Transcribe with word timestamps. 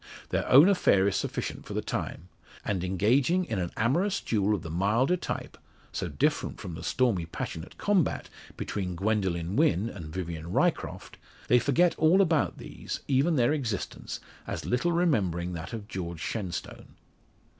Their 0.29 0.49
own 0.49 0.67
affair 0.67 1.07
is 1.07 1.15
sufficient 1.15 1.67
for 1.67 1.75
the 1.75 1.81
time; 1.83 2.27
and 2.65 2.83
engaging 2.83 3.45
in 3.45 3.59
an 3.59 3.69
amorous 3.77 4.19
duel 4.19 4.55
of 4.55 4.63
the 4.63 4.71
milder 4.71 5.15
type 5.15 5.59
so 5.91 6.07
different 6.07 6.59
from 6.59 6.73
the 6.73 6.81
stormy 6.81 7.27
passionate 7.27 7.77
combat 7.77 8.27
between 8.57 8.95
Gwendoline 8.95 9.55
Wynn 9.55 9.89
and 9.89 10.05
Vivian 10.07 10.51
Ryecroft 10.51 11.17
they 11.49 11.59
forget 11.59 11.93
all 11.99 12.19
about 12.19 12.57
these 12.57 13.01
even 13.07 13.35
their 13.35 13.53
existence 13.53 14.19
as 14.47 14.65
little 14.65 14.91
remembering 14.91 15.53
that 15.53 15.71
of 15.71 15.87
George 15.87 16.19
Shenstone. 16.19 16.95